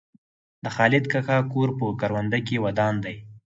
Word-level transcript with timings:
د 0.63 0.65
خالد 0.75 1.05
کاکا 1.11 1.37
کور 1.51 1.69
په 1.79 1.85
کرونده 2.01 2.39
کې 2.47 2.55
ودان 2.63 2.95
دی. 3.05 3.15